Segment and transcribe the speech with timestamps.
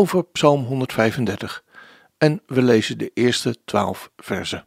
[0.00, 1.64] over Psalm 135
[2.18, 4.66] en we lezen de eerste twaalf versen.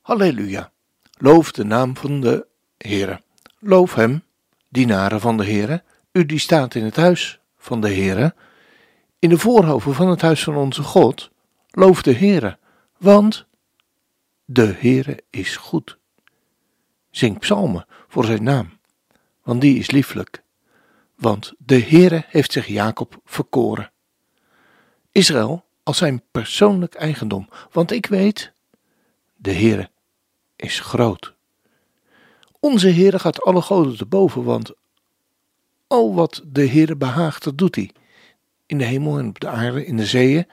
[0.00, 0.72] Halleluja,
[1.16, 2.46] loof de naam van de
[2.76, 3.22] Heere.
[3.58, 4.22] Loof hem,
[4.68, 5.82] dienaren van de Heere,
[6.12, 8.34] u die staat in het huis van de Heere,
[9.18, 11.30] in de voorhoven van het huis van onze God.
[11.70, 12.58] Loof de Heere,
[12.96, 13.46] want
[14.44, 15.98] de Heere is goed.
[17.10, 18.78] Zing psalmen voor zijn naam,
[19.42, 20.42] want die is lieflijk.
[21.14, 23.90] Want de Heere heeft zich Jacob verkoren.
[25.12, 28.52] Israël als zijn persoonlijk eigendom, want ik weet,
[29.36, 29.90] de Heere
[30.56, 31.34] is groot.
[32.60, 34.72] Onze Heere gaat alle goden te boven, want
[35.86, 37.90] al wat de Heere behaagt, dat doet hij.
[38.66, 40.46] In de hemel en op de aarde, in de zeeën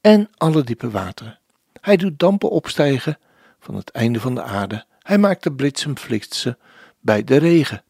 [0.00, 1.38] en alle diepe wateren.
[1.80, 3.18] Hij doet dampen opstijgen
[3.60, 4.84] van het einde van de aarde.
[4.98, 6.58] Hij maakt de bliksem flitsen
[7.00, 7.84] bij de regen.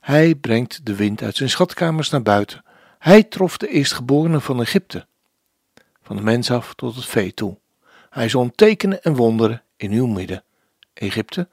[0.00, 2.64] Hij brengt de wind uit zijn schatkamers naar buiten.
[2.98, 5.06] Hij trof de eerstgeborenen van Egypte
[6.10, 7.58] van de mens af tot het vee toe.
[8.08, 10.44] Hij zond tekenen en wonderen in uw midden,
[10.92, 11.48] Egypte,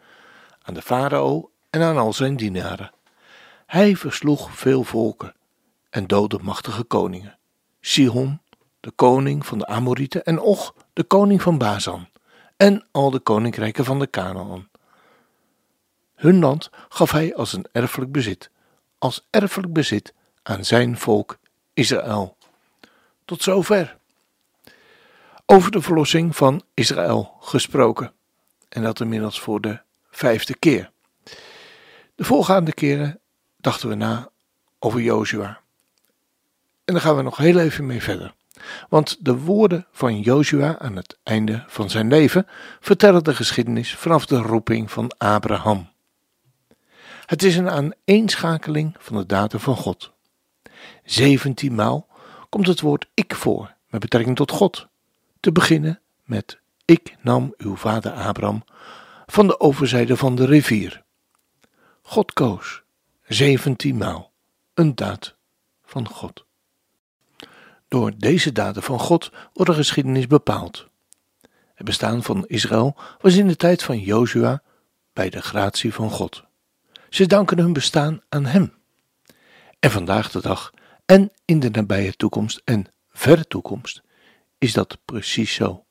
[0.62, 2.92] aan de farao en aan al zijn dienaren.
[3.66, 5.36] Hij versloeg veel volken
[5.90, 7.38] en doodde machtige koningen.
[7.82, 8.42] Sihon,
[8.80, 12.10] de koning van de Amorieten, en Och, de koning van Bazan,
[12.56, 14.70] en al de koninkrijken van de Canaan.
[16.16, 18.52] Hun land gaf hij als een erfelijk bezit,
[18.98, 20.14] als erfelijk bezit
[20.44, 21.38] aan zijn volk
[21.74, 22.38] Israël.
[23.26, 23.98] Tot zover
[25.50, 28.12] over de verlossing van Israël gesproken.
[28.70, 30.92] En dat inmiddels voor de vijfde keer.
[32.16, 33.20] De voorgaande keren
[33.58, 34.30] dachten we na
[34.80, 35.60] over Jozua.
[36.86, 38.34] En daar gaan we nog heel even mee verder.
[38.90, 42.48] Want de woorden van Jozua aan het einde van zijn leven
[42.80, 45.90] vertellen de geschiedenis vanaf de roeping van Abraham.
[47.26, 50.12] Het is een aaneenschakeling van de daden van God.
[51.04, 52.08] Zeventien maal
[52.50, 54.88] komt het woord ik voor met betrekking tot God
[55.48, 58.64] te beginnen met Ik nam uw vader Abraham
[59.26, 61.04] van de overzijde van de rivier.
[62.02, 62.84] God koos
[63.28, 64.32] zeventienmaal
[64.74, 65.36] een daad
[65.86, 66.46] van God.
[67.88, 70.88] Door deze daden van God wordt de geschiedenis bepaald.
[71.74, 74.62] Het bestaan van Israël was in de tijd van Jozua
[75.14, 76.44] bij de gratie van God.
[77.10, 78.74] Ze danken hun bestaan aan Hem.
[79.80, 80.74] En vandaag de dag
[81.06, 84.06] en in de nabije toekomst en verre toekomst
[84.58, 85.86] is dat precies zo.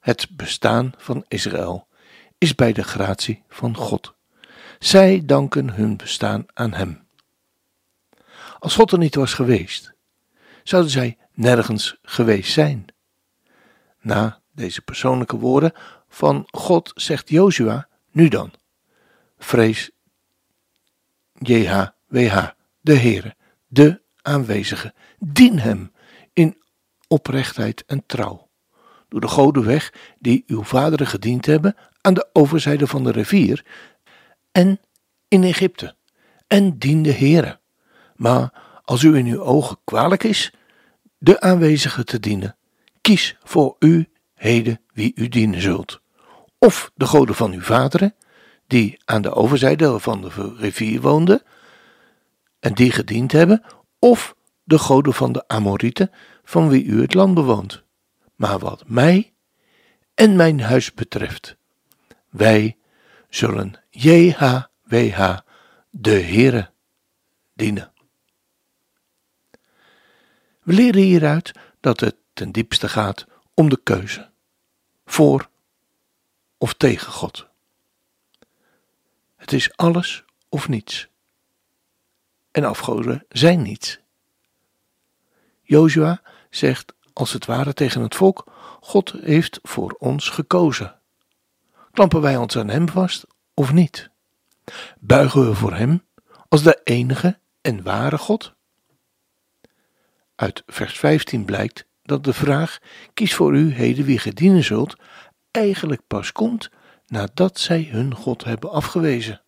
[0.00, 1.86] Het bestaan van Israël
[2.38, 4.14] is bij de gratie van God.
[4.78, 7.06] Zij danken hun bestaan aan Hem.
[8.58, 9.92] Als God er niet was geweest,
[10.62, 12.84] zouden zij nergens geweest zijn.
[14.00, 15.72] Na deze persoonlijke woorden
[16.08, 18.52] van God zegt Jozua, nu dan,
[19.38, 19.90] vrees
[21.32, 22.48] JHWH,
[22.80, 23.36] de Heere,
[23.66, 25.92] de aanwezige, dien Hem
[27.08, 28.48] oprechtheid en trouw.
[29.08, 33.64] Door de goden weg die uw vaderen gediend hebben aan de overzijde van de rivier
[34.52, 34.80] en
[35.28, 35.94] in Egypte.
[36.46, 37.60] En dien de Heere.
[38.16, 38.52] Maar
[38.84, 40.52] als u in uw ogen kwalijk is,
[41.18, 42.56] de aanwezige te dienen,
[43.00, 46.00] kies voor u heden wie u dienen zult.
[46.58, 48.14] Of de goden van uw vaderen,
[48.66, 51.42] die aan de overzijde van de rivier woonden
[52.60, 53.62] en die gediend hebben,
[53.98, 54.35] of
[54.66, 56.10] de goden van de Amorieten,
[56.44, 57.82] van wie u het land bewoont.
[58.34, 59.34] Maar wat mij
[60.14, 61.56] en mijn huis betreft,
[62.28, 62.76] wij
[63.28, 65.38] zullen JHWH,
[65.90, 66.70] de Heere,
[67.54, 67.92] dienen.
[70.62, 74.30] We leren hieruit dat het ten diepste gaat om de keuze,
[75.04, 75.48] voor
[76.58, 77.46] of tegen God.
[79.36, 81.08] Het is alles of niets.
[82.50, 84.00] En afgoden zijn niets.
[85.66, 86.20] Jozua
[86.50, 88.44] zegt als het ware tegen het volk:
[88.80, 91.00] God heeft voor ons gekozen.
[91.92, 94.10] Klampen wij ons aan Hem vast of niet?
[94.98, 96.04] Buigen we voor Hem
[96.48, 98.54] als de enige en ware God?
[100.34, 102.78] Uit vers 15 blijkt dat de vraag:
[103.14, 104.96] kies voor u heden wie ge dienen zult,
[105.50, 106.70] eigenlijk pas komt
[107.06, 109.40] nadat zij hun God hebben afgewezen.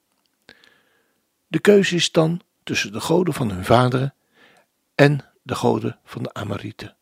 [1.46, 4.14] De keuze is dan tussen de goden van hun vaderen
[4.94, 6.96] en de goden van de Amorieten.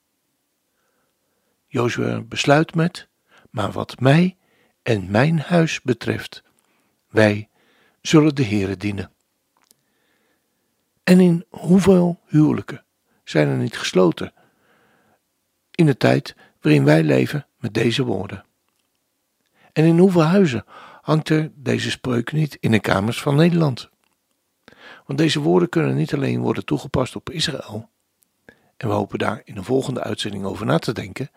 [1.67, 3.09] Jozua besluit met,
[3.51, 4.37] maar wat mij
[4.83, 6.43] en mijn huis betreft,
[7.09, 7.49] wij
[8.01, 9.13] zullen de Heere dienen.
[11.03, 12.85] En in hoeveel huwelijken
[13.25, 14.33] zijn er niet gesloten
[15.71, 18.45] in de tijd waarin wij leven met deze woorden?
[19.73, 20.65] En in hoeveel huizen
[21.01, 23.91] hangt er deze spreuk niet in de kamers van Nederland?
[25.07, 27.91] Want deze woorden kunnen niet alleen worden toegepast op Israël,
[28.77, 31.31] en we hopen daar in een volgende uitzending over na te denken,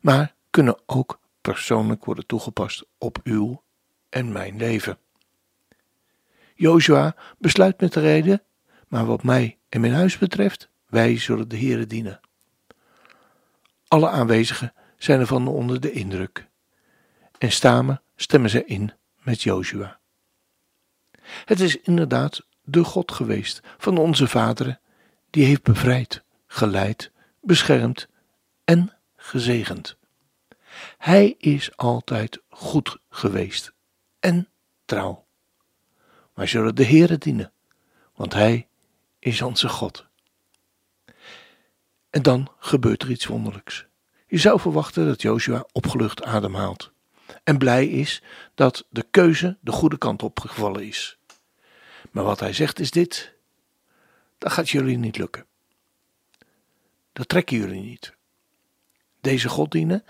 [0.00, 3.62] maar kunnen ook persoonlijk worden toegepast op uw
[4.08, 4.98] en mijn leven.
[6.54, 8.42] Joshua besluit met de reden,
[8.88, 12.20] maar wat mij en mijn huis betreft, wij zullen de Heere dienen.
[13.88, 16.46] Alle aanwezigen zijn ervan onder de indruk
[17.38, 19.98] en stammen stemmen ze in met Joshua.
[21.44, 24.80] Het is inderdaad de God geweest van onze vaderen,
[25.30, 27.10] die heeft bevrijd, geleid,
[27.40, 28.08] beschermd
[28.64, 29.96] en gezegend.
[30.98, 33.72] Hij is altijd goed geweest
[34.20, 34.48] en
[34.84, 35.24] trouw.
[36.34, 37.52] Wij zullen de Heere dienen,
[38.14, 38.68] want Hij
[39.18, 40.06] is onze God.
[42.10, 43.86] En dan gebeurt er iets wonderlijks.
[44.26, 46.94] Je zou verwachten dat Joshua opgelucht ademhaalt
[47.44, 48.22] en blij is
[48.54, 51.18] dat de keuze de goede kant op gevallen is.
[52.10, 53.34] Maar wat hij zegt is dit:
[54.38, 55.46] dat gaat jullie niet lukken.
[57.16, 58.14] Dat trekken jullie niet.
[59.20, 60.04] Deze God dienen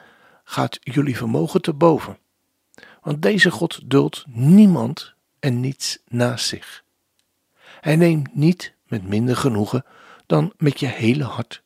[0.44, 2.18] gaat jullie vermogen te boven.
[3.02, 6.84] Want deze God duldt niemand en niets naast zich.
[7.80, 9.84] Hij neemt niet met minder genoegen
[10.26, 11.62] dan met je hele hart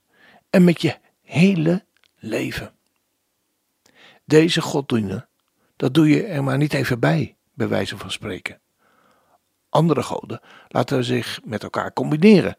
[0.50, 1.84] en met je hele
[2.16, 2.72] leven.
[4.24, 5.28] Deze God dienen,
[5.76, 8.60] dat doe je er maar niet even bij, bij wijze van spreken.
[9.68, 12.56] Andere goden laten zich met elkaar combineren,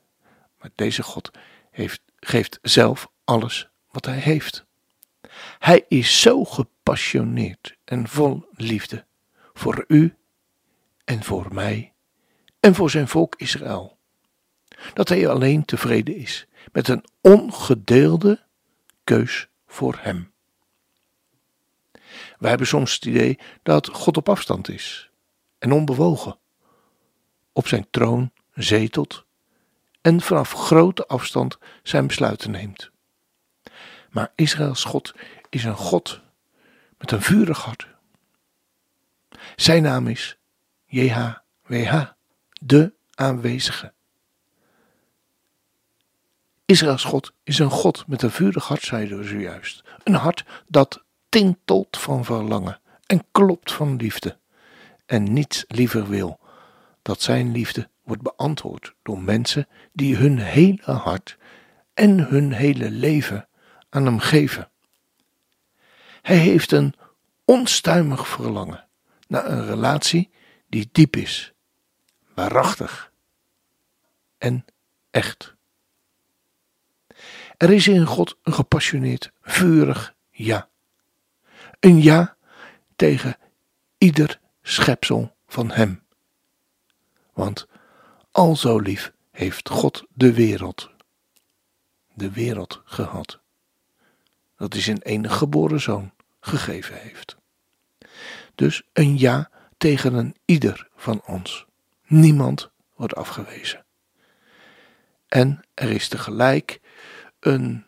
[0.60, 1.31] maar deze God
[1.72, 4.65] heeft, geeft zelf alles wat hij heeft.
[5.59, 9.06] Hij is zo gepassioneerd en vol liefde
[9.53, 10.15] voor u
[11.03, 11.94] en voor mij
[12.59, 13.97] en voor zijn volk Israël,
[14.94, 18.44] dat hij alleen tevreden is met een ongedeelde
[19.03, 20.31] keus voor hem.
[22.38, 25.09] Wij hebben soms het idee dat God op afstand is
[25.57, 26.39] en onbewogen,
[27.53, 29.25] op zijn troon zetelt
[30.01, 32.92] en vanaf grote afstand zijn besluiten neemt.
[34.09, 35.13] Maar Israëls God
[35.50, 36.21] is een God
[36.98, 37.88] met een vurig hart.
[39.56, 40.38] Zijn naam is
[40.86, 42.03] JHWH,
[42.62, 43.94] de aanwezige.
[46.65, 49.83] Israëls God is een God met een vurig hart, zeiden we zojuist.
[50.04, 54.38] Een hart dat tintelt van verlangen en klopt van liefde.
[55.06, 56.39] En niets liever wil
[57.01, 61.37] dat zijn liefde wordt beantwoord door mensen die hun hele hart
[61.93, 63.47] en hun hele leven
[63.89, 64.71] aan hem geven.
[66.21, 66.93] Hij heeft een
[67.45, 68.87] onstuimig verlangen
[69.27, 70.29] naar een relatie
[70.67, 71.53] die diep is,
[72.35, 73.11] waarachtig
[74.37, 74.65] en
[75.11, 75.55] echt.
[77.57, 80.69] Er is in God een gepassioneerd, vurig ja.
[81.79, 82.37] Een ja
[82.95, 83.37] tegen
[83.97, 86.03] ieder schepsel van Hem.
[87.33, 87.68] Want
[88.31, 90.90] al zo lief heeft God de wereld,
[92.14, 93.40] de wereld gehad,
[94.56, 97.38] dat hij zijn enige geboren zoon gegeven heeft.
[98.56, 101.66] Dus een ja tegen een ieder van ons.
[102.06, 103.85] Niemand wordt afgewezen.
[105.28, 106.80] En er is tegelijk
[107.40, 107.85] een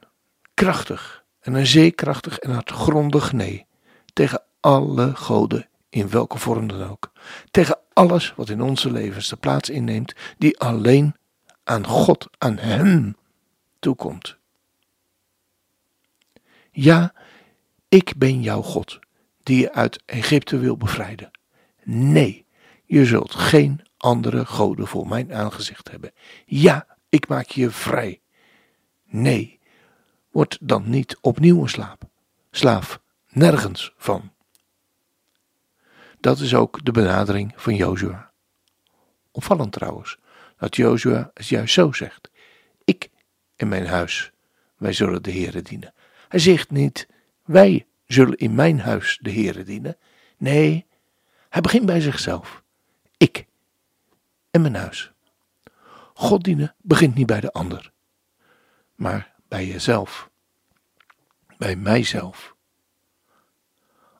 [0.53, 3.65] krachtig en een zeekrachtig en hartgrondig nee
[4.13, 7.11] tegen alle goden in welke vorm dan ook.
[7.51, 11.15] Tegen alles wat in onze levens de plaats inneemt, die alleen
[11.63, 13.15] aan God, aan Hem
[13.79, 14.37] toekomt.
[16.71, 17.13] Ja,
[17.89, 18.99] ik ben jouw God,
[19.43, 21.31] die je uit Egypte wil bevrijden.
[21.83, 22.45] Nee,
[22.85, 26.11] je zult geen andere goden voor mijn aangezicht hebben.
[26.45, 28.21] Ja, ik maak je vrij.
[29.05, 29.59] Nee,
[30.31, 32.03] word dan niet opnieuw een slaap.
[32.51, 34.32] Slaaf nergens van.
[36.23, 38.31] Dat is ook de benadering van Jozua.
[39.31, 40.17] Opvallend trouwens,
[40.57, 42.31] dat Jozua het juist zo zegt.
[42.83, 43.09] Ik
[43.55, 44.31] en mijn huis,
[44.77, 45.93] wij zullen de Heere dienen.
[46.27, 47.07] Hij zegt niet,
[47.43, 49.97] wij zullen in mijn huis de Heere dienen.
[50.37, 50.85] Nee,
[51.49, 52.63] hij begint bij zichzelf.
[53.17, 53.45] Ik
[54.51, 55.11] en mijn huis.
[56.13, 57.91] God dienen begint niet bij de ander,
[58.95, 60.29] maar bij jezelf.
[61.57, 62.55] Bij mijzelf.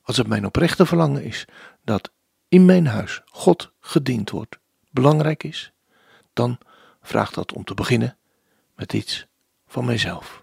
[0.01, 1.45] Als het mijn oprechte verlangen is
[1.83, 2.11] dat
[2.47, 4.59] in mijn huis God gediend wordt,
[4.89, 5.71] belangrijk is,
[6.33, 6.57] dan
[7.01, 8.17] vraagt dat om te beginnen
[8.75, 9.27] met iets
[9.67, 10.42] van mijzelf.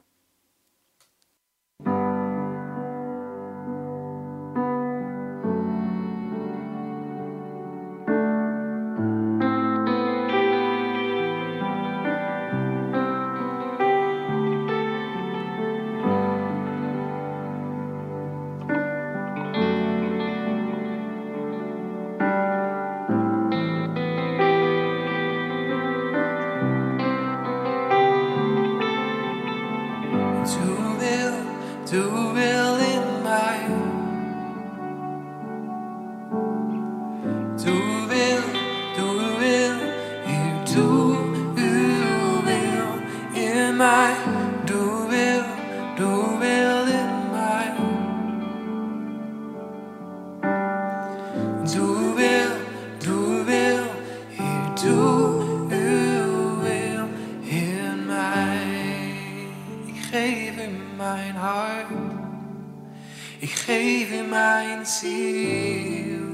[63.66, 66.28] Geef u mijn ziel.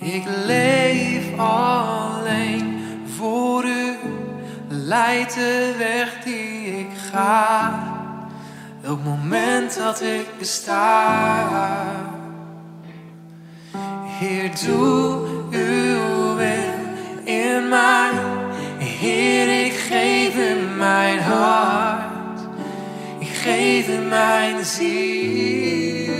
[0.00, 2.82] Ik leef alleen
[3.16, 3.96] voor u,
[4.68, 7.72] leid de weg die ik ga.
[8.84, 11.06] Elk moment dat ik besta.
[14.04, 16.74] Heer, doe uw wil
[17.24, 18.10] in mij.
[18.78, 21.83] Heer, ik geef u mijn hart.
[23.46, 26.14] U mijn ziel.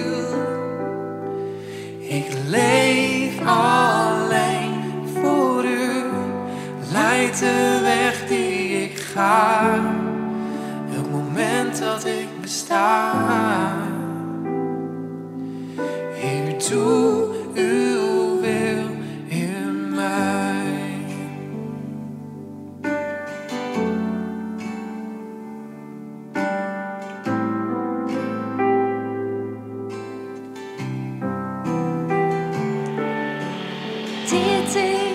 [2.01, 4.83] Ik leef alleen
[5.21, 6.03] voor u.
[6.93, 9.65] Leid de weg die ik ga.
[10.97, 13.13] Elk moment dat ik besta.
[34.65, 35.14] Dit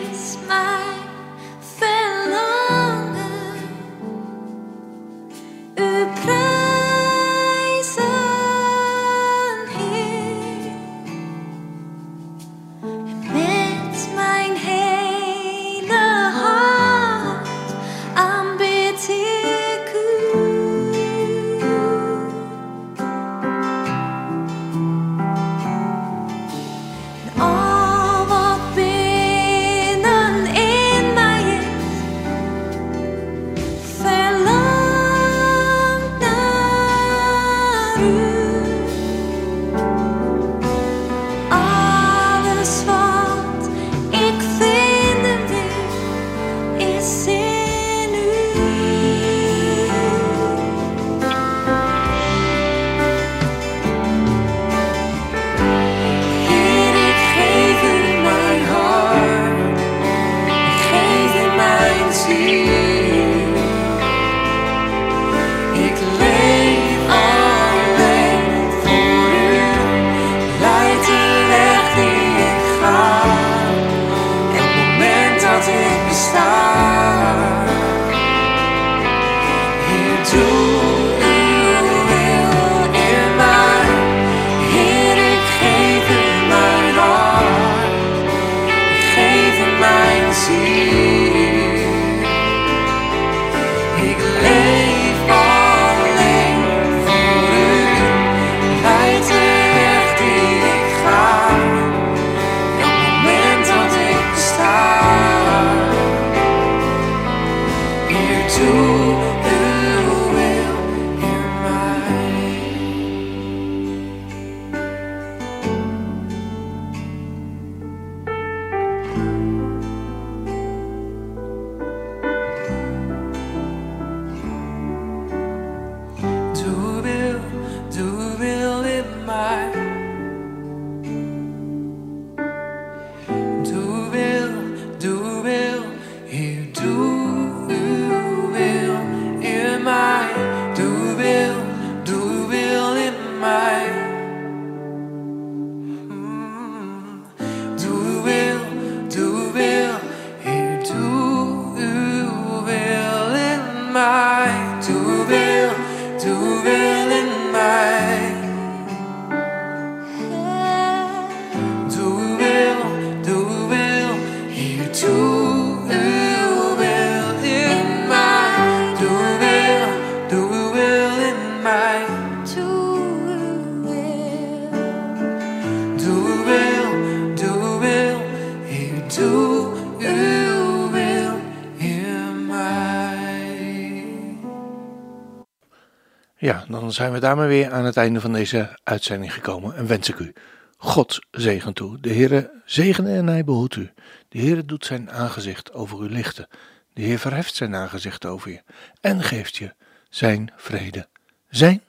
[186.50, 190.10] Ja, dan zijn we daarmee weer aan het einde van deze uitzending gekomen en wens
[190.10, 190.34] ik u
[190.78, 192.00] God zegen toe.
[192.00, 193.92] De Heere zegene en hij behoedt u.
[194.30, 196.48] De Heere doet zijn aangezicht over u lichten.
[196.94, 198.62] De Heer verheft zijn aangezicht over je
[199.02, 199.74] en geeft je
[200.10, 201.08] zijn vrede,
[201.50, 201.82] zijn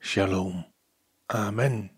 [0.00, 0.66] shalom.
[1.26, 1.90] Amen.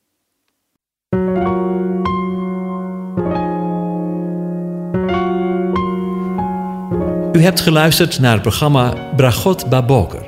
[7.33, 10.28] U hebt geluisterd naar het programma Bragot Baboker.